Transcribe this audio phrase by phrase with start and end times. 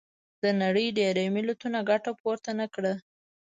[0.41, 2.93] د نړۍ ډېری ملتونو ګټه پورته نه کړه.